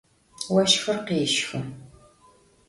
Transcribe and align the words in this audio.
Voşxır 0.53 0.97
khêşxı. 1.07 1.59